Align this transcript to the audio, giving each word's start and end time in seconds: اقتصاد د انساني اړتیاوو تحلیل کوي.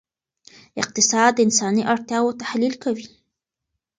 اقتصاد 0.81 1.31
د 1.35 1.39
انساني 1.45 1.83
اړتیاوو 1.93 2.37
تحلیل 2.41 2.75
کوي. 2.83 3.07